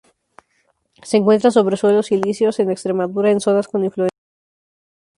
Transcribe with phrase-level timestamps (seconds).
[1.03, 4.67] Se encuentra sobre suelos silíceos, en Extremadura, en zonas con influencia atlántica.